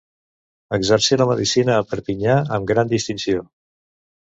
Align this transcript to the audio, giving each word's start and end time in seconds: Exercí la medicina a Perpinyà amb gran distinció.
Exercí 0.77 1.19
la 1.23 1.29
medicina 1.33 1.77
a 1.77 1.85
Perpinyà 1.93 2.41
amb 2.59 2.69
gran 2.75 2.95
distinció. 2.99 3.51